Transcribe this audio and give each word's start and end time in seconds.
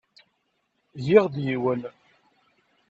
Giɣ-d 1.05 1.35
yiwen. 1.45 1.81